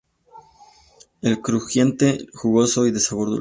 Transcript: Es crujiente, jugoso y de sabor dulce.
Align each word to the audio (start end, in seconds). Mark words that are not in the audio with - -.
Es 1.21 1.37
crujiente, 1.43 2.25
jugoso 2.33 2.87
y 2.87 2.91
de 2.91 2.99
sabor 2.99 3.25
dulce. 3.25 3.29